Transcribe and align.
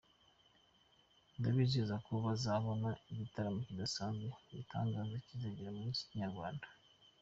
Ndabizeza 1.37 1.95
ko 2.05 2.13
bazabona 2.25 2.89
igitaramo 3.11 3.59
kidasanzwe, 3.67 4.27
bitanga 4.57 4.97
icyizere 5.19 5.59
ku 5.75 5.79
muziki 5.85 6.13
nyarwanda. 6.21 6.67